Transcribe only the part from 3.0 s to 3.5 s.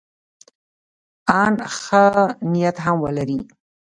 ولري.